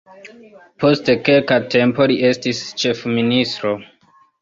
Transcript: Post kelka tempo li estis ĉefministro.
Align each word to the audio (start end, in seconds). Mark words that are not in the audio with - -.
Post 0.83 1.11
kelka 1.27 1.59
tempo 1.75 2.09
li 2.15 2.19
estis 2.33 2.65
ĉefministro. 2.83 3.79